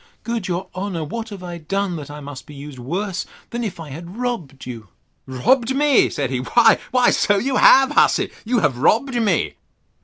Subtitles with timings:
[0.23, 3.79] Good your honour, what have I done, that I must be used worse than if
[3.79, 4.87] I had robbed you?
[5.27, 6.09] Robbed me!
[6.09, 9.57] said he, why so you have, hussy; you have robbed me.